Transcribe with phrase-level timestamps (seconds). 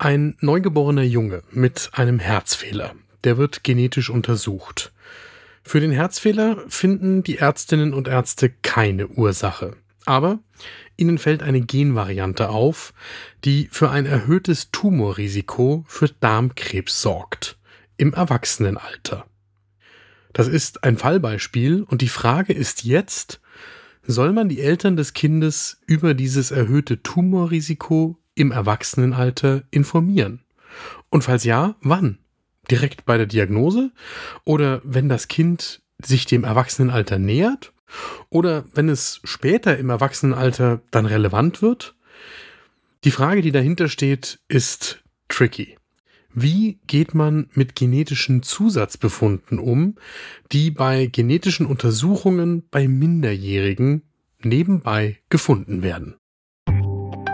[0.00, 4.92] Ein neugeborener Junge mit einem Herzfehler, der wird genetisch untersucht.
[5.64, 9.76] Für den Herzfehler finden die Ärztinnen und Ärzte keine Ursache.
[10.06, 10.38] Aber
[10.96, 12.94] ihnen fällt eine Genvariante auf,
[13.44, 17.58] die für ein erhöhtes Tumorrisiko für Darmkrebs sorgt.
[17.96, 19.26] Im Erwachsenenalter.
[20.32, 23.40] Das ist ein Fallbeispiel und die Frage ist jetzt,
[24.04, 30.40] soll man die Eltern des Kindes über dieses erhöhte Tumorrisiko im Erwachsenenalter informieren?
[31.10, 32.18] Und falls ja, wann?
[32.70, 33.90] Direkt bei der Diagnose?
[34.44, 37.72] Oder wenn das Kind sich dem Erwachsenenalter nähert?
[38.28, 41.94] Oder wenn es später im Erwachsenenalter dann relevant wird?
[43.04, 45.76] Die Frage, die dahinter steht, ist tricky.
[46.34, 49.96] Wie geht man mit genetischen Zusatzbefunden um,
[50.52, 54.02] die bei genetischen Untersuchungen bei Minderjährigen
[54.42, 56.16] nebenbei gefunden werden?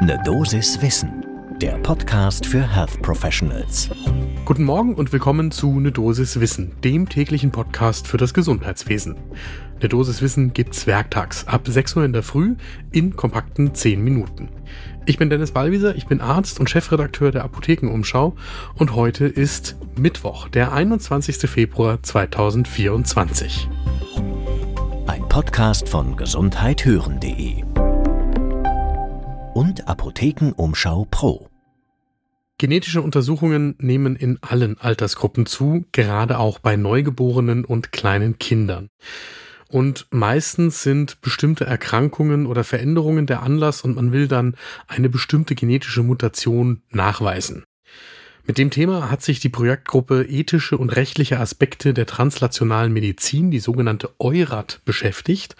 [0.00, 1.26] Ne Dosis Wissen,
[1.60, 3.90] der Podcast für Health Professionals.
[4.44, 9.16] Guten Morgen und willkommen zu Ne Dosis Wissen, dem täglichen Podcast für das Gesundheitswesen.
[9.82, 12.54] Ne Dosis Wissen gibt's werktags ab 6 Uhr in der Früh
[12.92, 14.50] in kompakten 10 Minuten.
[15.04, 18.36] Ich bin Dennis Ballwieser, ich bin Arzt und Chefredakteur der Apothekenumschau
[18.76, 21.38] und heute ist Mittwoch, der 21.
[21.50, 23.68] Februar 2024.
[25.08, 27.67] Ein Podcast von gesundheithören.de
[29.58, 31.48] und Apothekenumschau Pro.
[32.58, 38.88] Genetische Untersuchungen nehmen in allen Altersgruppen zu, gerade auch bei Neugeborenen und kleinen Kindern.
[39.68, 44.54] Und meistens sind bestimmte Erkrankungen oder Veränderungen der Anlass und man will dann
[44.86, 47.64] eine bestimmte genetische Mutation nachweisen.
[48.46, 53.58] Mit dem Thema hat sich die Projektgruppe Ethische und rechtliche Aspekte der translationalen Medizin, die
[53.58, 55.56] sogenannte EURAT, beschäftigt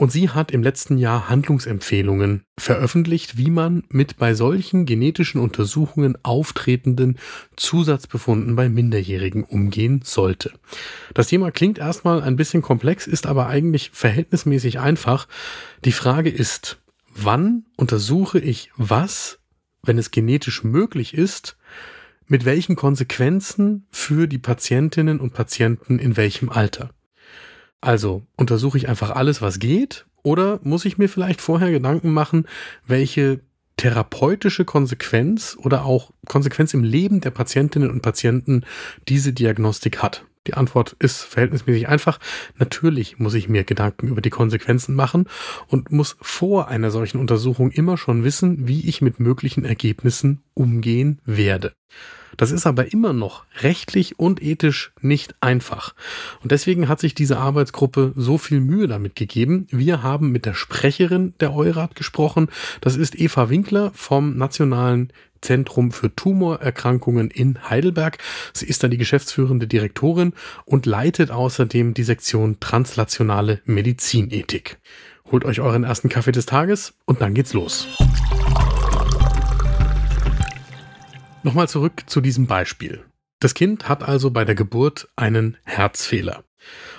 [0.00, 6.16] und sie hat im letzten Jahr Handlungsempfehlungen veröffentlicht, wie man mit bei solchen genetischen Untersuchungen
[6.22, 7.18] auftretenden
[7.56, 10.52] Zusatzbefunden bei Minderjährigen umgehen sollte.
[11.14, 15.26] Das Thema klingt erstmal ein bisschen komplex, ist aber eigentlich verhältnismäßig einfach.
[15.84, 16.80] Die Frage ist,
[17.12, 19.40] wann untersuche ich was,
[19.82, 21.56] wenn es genetisch möglich ist,
[22.28, 26.90] mit welchen Konsequenzen für die Patientinnen und Patienten in welchem Alter?
[27.80, 32.46] Also untersuche ich einfach alles, was geht, oder muss ich mir vielleicht vorher Gedanken machen,
[32.86, 33.40] welche
[33.76, 38.64] therapeutische Konsequenz oder auch Konsequenz im Leben der Patientinnen und Patienten
[39.08, 40.24] diese Diagnostik hat?
[40.46, 42.18] Die Antwort ist verhältnismäßig einfach.
[42.56, 45.26] Natürlich muss ich mir Gedanken über die Konsequenzen machen
[45.66, 51.20] und muss vor einer solchen Untersuchung immer schon wissen, wie ich mit möglichen Ergebnissen umgehen
[51.24, 51.74] werde.
[52.38, 55.94] Das ist aber immer noch rechtlich und ethisch nicht einfach.
[56.42, 59.66] Und deswegen hat sich diese Arbeitsgruppe so viel Mühe damit gegeben.
[59.70, 62.48] Wir haben mit der Sprecherin der Eurat gesprochen.
[62.80, 68.18] Das ist Eva Winkler vom Nationalen Zentrum für Tumorerkrankungen in Heidelberg.
[68.52, 70.32] Sie ist dann die geschäftsführende Direktorin
[70.64, 74.78] und leitet außerdem die Sektion Translationale Medizinethik.
[75.30, 77.88] Holt euch euren ersten Kaffee des Tages und dann geht's los.
[81.44, 83.04] Nochmal zurück zu diesem Beispiel.
[83.38, 86.44] Das Kind hat also bei der Geburt einen Herzfehler.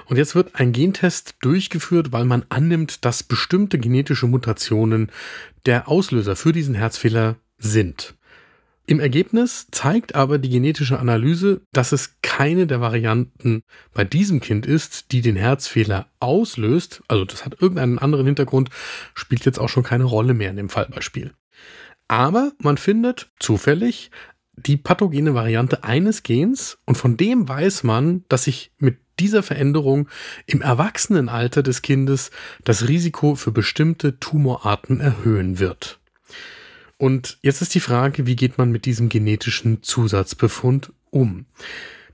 [0.06, 5.12] Und jetzt wird ein Gentest durchgeführt, weil man annimmt, dass bestimmte genetische Mutationen
[5.66, 8.16] der Auslöser für diesen Herzfehler sind.
[8.86, 13.62] Im Ergebnis zeigt aber die genetische Analyse, dass es keine der Varianten
[13.94, 17.04] bei diesem Kind ist, die den Herzfehler auslöst.
[17.08, 18.72] Also das hat irgendeinen anderen Hintergrund,
[19.14, 21.34] spielt jetzt auch schon keine Rolle mehr in dem Fallbeispiel.
[22.10, 24.12] Aber man findet zufällig
[24.58, 30.10] die pathogene Variante eines Gens und von dem weiß man, dass sich mit dieser Veränderung
[30.46, 32.32] im Erwachsenenalter des Kindes
[32.64, 36.00] das Risiko für bestimmte Tumorarten erhöhen wird.
[36.98, 41.46] Und jetzt ist die Frage, wie geht man mit diesem genetischen Zusatzbefund um?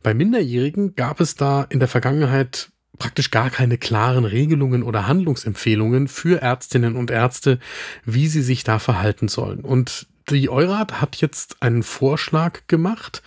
[0.03, 6.07] Bei Minderjährigen gab es da in der Vergangenheit praktisch gar keine klaren Regelungen oder Handlungsempfehlungen
[6.07, 7.59] für Ärztinnen und Ärzte,
[8.03, 9.61] wie sie sich da verhalten sollen.
[9.61, 13.21] Und die Eurat hat jetzt einen Vorschlag gemacht,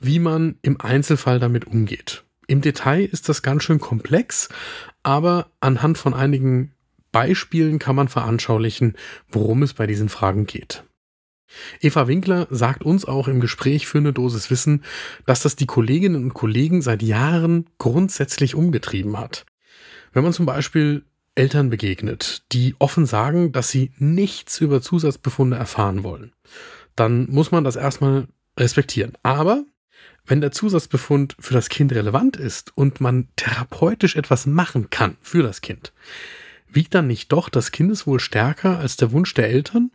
[0.00, 2.24] wie man im Einzelfall damit umgeht.
[2.46, 4.48] Im Detail ist das ganz schön komplex,
[5.02, 6.72] aber anhand von einigen
[7.12, 8.96] Beispielen kann man veranschaulichen,
[9.30, 10.84] worum es bei diesen Fragen geht.
[11.80, 14.84] Eva Winkler sagt uns auch im Gespräch für eine Dosis Wissen,
[15.26, 19.46] dass das die Kolleginnen und Kollegen seit Jahren grundsätzlich umgetrieben hat.
[20.12, 21.04] Wenn man zum Beispiel
[21.34, 26.32] Eltern begegnet, die offen sagen, dass sie nichts über Zusatzbefunde erfahren wollen,
[26.96, 28.26] dann muss man das erstmal
[28.58, 29.12] respektieren.
[29.22, 29.64] Aber
[30.26, 35.42] wenn der Zusatzbefund für das Kind relevant ist und man therapeutisch etwas machen kann für
[35.42, 35.92] das Kind,
[36.68, 39.90] wiegt dann nicht doch das Kindeswohl stärker als der Wunsch der Eltern?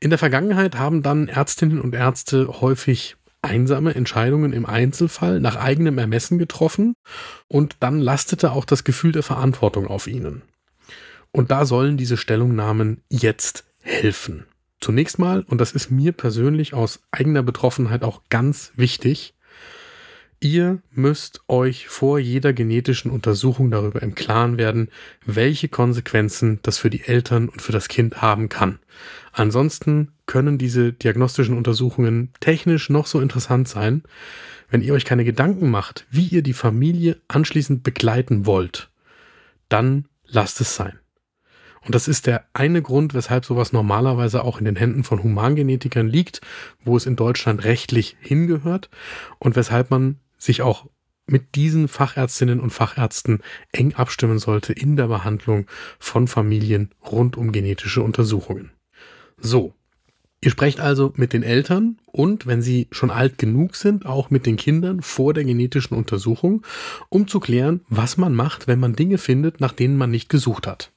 [0.00, 5.98] In der Vergangenheit haben dann Ärztinnen und Ärzte häufig einsame Entscheidungen im Einzelfall nach eigenem
[5.98, 6.94] Ermessen getroffen
[7.48, 10.42] und dann lastete auch das Gefühl der Verantwortung auf ihnen.
[11.32, 14.46] Und da sollen diese Stellungnahmen jetzt helfen.
[14.80, 19.34] Zunächst mal, und das ist mir persönlich aus eigener Betroffenheit auch ganz wichtig,
[20.40, 24.90] Ihr müsst euch vor jeder genetischen Untersuchung darüber im Klaren werden,
[25.24, 28.78] welche Konsequenzen das für die Eltern und für das Kind haben kann.
[29.32, 34.02] Ansonsten können diese diagnostischen Untersuchungen technisch noch so interessant sein.
[34.68, 38.90] Wenn ihr euch keine Gedanken macht, wie ihr die Familie anschließend begleiten wollt,
[39.70, 40.98] dann lasst es sein.
[41.86, 46.08] Und das ist der eine Grund, weshalb sowas normalerweise auch in den Händen von Humangenetikern
[46.08, 46.40] liegt,
[46.84, 48.90] wo es in Deutschland rechtlich hingehört
[49.38, 50.86] und weshalb man sich auch
[51.26, 53.40] mit diesen Fachärztinnen und Fachärzten
[53.72, 55.66] eng abstimmen sollte in der Behandlung
[55.98, 58.70] von Familien rund um genetische Untersuchungen.
[59.36, 59.74] So,
[60.40, 64.46] ihr sprecht also mit den Eltern und, wenn sie schon alt genug sind, auch mit
[64.46, 66.64] den Kindern vor der genetischen Untersuchung,
[67.08, 70.66] um zu klären, was man macht, wenn man Dinge findet, nach denen man nicht gesucht
[70.66, 70.92] hat.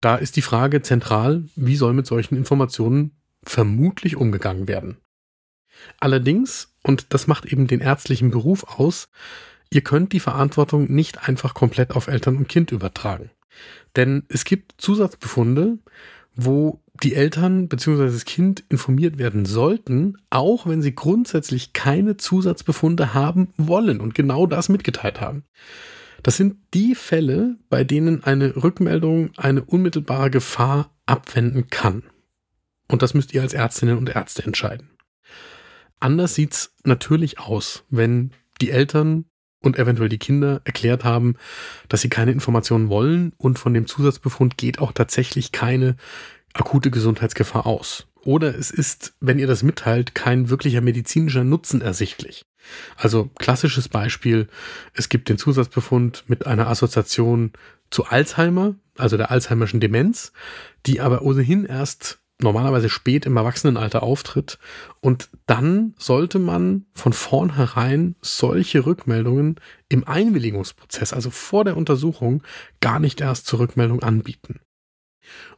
[0.00, 4.96] Da ist die Frage zentral, wie soll mit solchen Informationen vermutlich umgegangen werden.
[5.98, 9.08] Allerdings, und das macht eben den ärztlichen Beruf aus,
[9.70, 13.30] ihr könnt die Verantwortung nicht einfach komplett auf Eltern und Kind übertragen.
[13.96, 15.78] Denn es gibt Zusatzbefunde,
[16.34, 18.06] wo die Eltern bzw.
[18.06, 24.46] das Kind informiert werden sollten, auch wenn sie grundsätzlich keine Zusatzbefunde haben wollen und genau
[24.46, 25.44] das mitgeteilt haben.
[26.22, 32.02] Das sind die Fälle, bei denen eine Rückmeldung eine unmittelbare Gefahr abwenden kann.
[32.88, 34.90] Und das müsst ihr als Ärztinnen und Ärzte entscheiden.
[36.00, 39.26] Anders sieht's natürlich aus, wenn die Eltern
[39.62, 41.36] und eventuell die Kinder erklärt haben,
[41.88, 45.96] dass sie keine Informationen wollen und von dem Zusatzbefund geht auch tatsächlich keine
[46.54, 48.06] akute Gesundheitsgefahr aus.
[48.22, 52.44] Oder es ist, wenn ihr das mitteilt, kein wirklicher medizinischer Nutzen ersichtlich.
[52.96, 54.48] Also klassisches Beispiel,
[54.94, 57.52] es gibt den Zusatzbefund mit einer Assoziation
[57.90, 60.32] zu Alzheimer, also der Alzheimerschen Demenz,
[60.86, 64.58] die aber ohnehin erst normalerweise spät im Erwachsenenalter auftritt.
[65.00, 69.56] Und dann sollte man von vornherein solche Rückmeldungen
[69.88, 72.42] im Einwilligungsprozess, also vor der Untersuchung,
[72.80, 74.60] gar nicht erst zur Rückmeldung anbieten.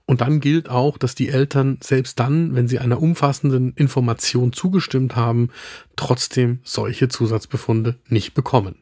[0.04, 5.16] Und dann gilt auch, dass die Eltern selbst dann, wenn sie einer umfassenden Information zugestimmt
[5.16, 5.50] haben,
[5.96, 8.81] trotzdem solche Zusatzbefunde nicht bekommen.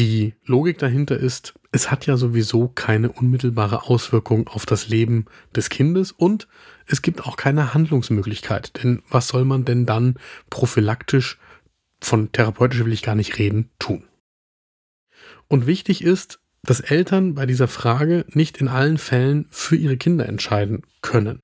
[0.00, 5.68] Die Logik dahinter ist, es hat ja sowieso keine unmittelbare Auswirkung auf das Leben des
[5.68, 6.48] Kindes und
[6.86, 8.82] es gibt auch keine Handlungsmöglichkeit.
[8.82, 10.14] Denn was soll man denn dann
[10.48, 11.38] prophylaktisch,
[12.00, 14.04] von therapeutisch will ich gar nicht reden, tun?
[15.48, 20.26] Und wichtig ist, dass Eltern bei dieser Frage nicht in allen Fällen für ihre Kinder
[20.26, 21.40] entscheiden können.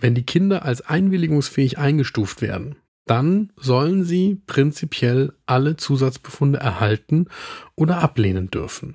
[0.00, 2.76] Wenn die Kinder als einwilligungsfähig eingestuft werden,
[3.10, 7.26] dann sollen sie prinzipiell alle Zusatzbefunde erhalten
[7.74, 8.94] oder ablehnen dürfen.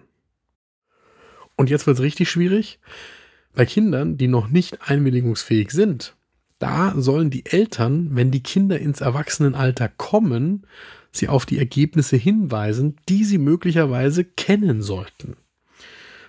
[1.58, 2.80] Und jetzt wird es richtig schwierig.
[3.54, 6.16] Bei Kindern, die noch nicht einwilligungsfähig sind,
[6.60, 10.66] da sollen die Eltern, wenn die Kinder ins Erwachsenenalter kommen,
[11.12, 15.36] sie auf die Ergebnisse hinweisen, die sie möglicherweise kennen sollten.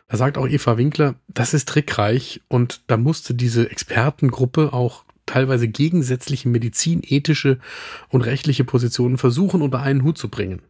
[0.09, 5.69] Da sagt auch Eva Winkler, das ist trickreich und da musste diese Expertengruppe auch teilweise
[5.69, 7.59] gegensätzliche medizinethische
[8.09, 10.63] und rechtliche Positionen versuchen unter einen Hut zu bringen.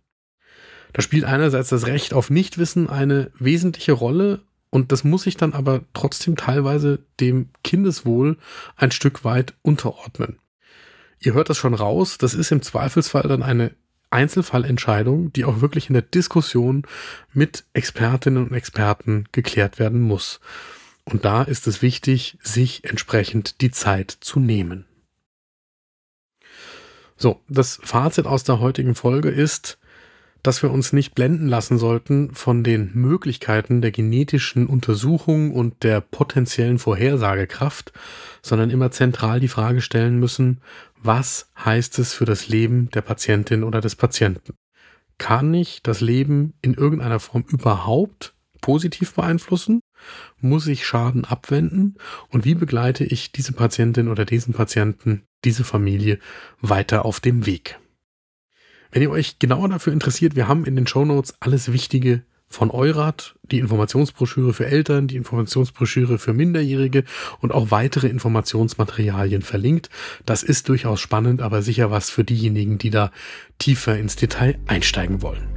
[0.92, 5.52] Da spielt einerseits das Recht auf Nichtwissen eine wesentliche Rolle und das muss sich dann
[5.52, 8.38] aber trotzdem teilweise dem Kindeswohl
[8.76, 10.38] ein Stück weit unterordnen.
[11.18, 13.72] Ihr hört das schon raus, das ist im Zweifelsfall dann eine
[14.10, 16.86] Einzelfallentscheidung, die auch wirklich in der Diskussion
[17.32, 20.40] mit Expertinnen und Experten geklärt werden muss.
[21.08, 24.86] Und da ist es wichtig, sich entsprechend die Zeit zu nehmen.
[27.16, 29.78] So, das Fazit aus der heutigen Folge ist,
[30.42, 36.00] dass wir uns nicht blenden lassen sollten von den Möglichkeiten der genetischen Untersuchung und der
[36.00, 37.92] potenziellen Vorhersagekraft,
[38.42, 40.60] sondern immer zentral die Frage stellen müssen,
[41.02, 44.54] was heißt es für das Leben der Patientin oder des Patienten?
[45.18, 49.80] Kann ich das Leben in irgendeiner Form überhaupt positiv beeinflussen?
[50.40, 51.96] Muss ich Schaden abwenden?
[52.28, 56.18] Und wie begleite ich diese Patientin oder diesen Patienten, diese Familie
[56.60, 57.78] weiter auf dem Weg?
[58.90, 62.70] Wenn ihr euch genauer dafür interessiert, wir haben in den Show Notes alles Wichtige von
[62.70, 67.04] Eurat, die Informationsbroschüre für Eltern, die Informationsbroschüre für Minderjährige
[67.40, 69.90] und auch weitere Informationsmaterialien verlinkt.
[70.24, 73.10] Das ist durchaus spannend, aber sicher was für diejenigen, die da
[73.58, 75.55] tiefer ins Detail einsteigen wollen.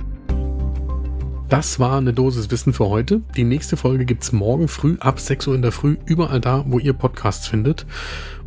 [1.50, 3.22] Das war eine Dosis Wissen für heute.
[3.36, 6.77] Die nächste Folge gibt's morgen früh ab 6 Uhr in der Früh, überall da, wo
[6.77, 7.88] ihr Podcasts findet.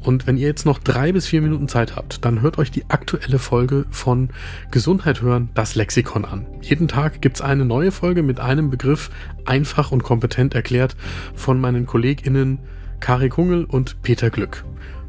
[0.03, 2.85] Und wenn ihr jetzt noch drei bis vier Minuten Zeit habt, dann hört euch die
[2.91, 4.31] aktuelle Folge von
[4.71, 6.47] Gesundheit hören, das Lexikon an.
[6.61, 9.11] Jeden Tag gibt's eine neue Folge mit einem Begriff,
[9.47, 10.95] einfach und kompetent erklärt,
[11.35, 12.61] von meinen KollegInnen
[13.01, 14.65] Kari Kungel und Peter Glück.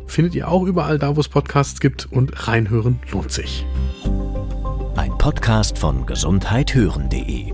[0.07, 3.67] Findet ihr auch überall da, wo es Podcasts gibt und reinhören lohnt sich.
[4.95, 7.53] Ein Podcast von gesundheithören.de